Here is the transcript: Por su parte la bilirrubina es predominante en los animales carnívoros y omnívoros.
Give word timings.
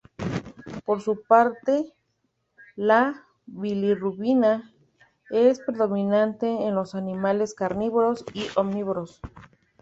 Por 0.83 1.01
su 1.03 1.21
parte 1.21 1.93
la 2.75 3.23
bilirrubina 3.45 4.73
es 5.29 5.59
predominante 5.59 6.49
en 6.65 6.73
los 6.73 6.95
animales 6.95 7.53
carnívoros 7.53 8.25
y 8.33 8.47
omnívoros. 8.55 9.21